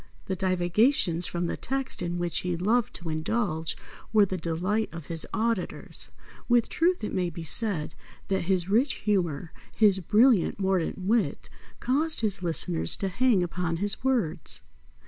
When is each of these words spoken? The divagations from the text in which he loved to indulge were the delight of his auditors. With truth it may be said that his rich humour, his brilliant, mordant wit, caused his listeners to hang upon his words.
The 0.25 0.35
divagations 0.35 1.27
from 1.27 1.45
the 1.45 1.55
text 1.55 2.01
in 2.01 2.17
which 2.17 2.39
he 2.39 2.57
loved 2.57 2.95
to 2.95 3.09
indulge 3.09 3.77
were 4.11 4.25
the 4.25 4.35
delight 4.35 4.89
of 4.91 5.05
his 5.05 5.27
auditors. 5.31 6.09
With 6.49 6.69
truth 6.69 7.03
it 7.03 7.13
may 7.13 7.29
be 7.29 7.43
said 7.43 7.93
that 8.27 8.45
his 8.45 8.67
rich 8.67 8.95
humour, 8.95 9.53
his 9.75 9.99
brilliant, 9.99 10.57
mordant 10.59 10.97
wit, 10.97 11.51
caused 11.79 12.21
his 12.21 12.41
listeners 12.41 12.95
to 12.95 13.09
hang 13.09 13.43
upon 13.43 13.77
his 13.77 14.03
words. 14.03 14.63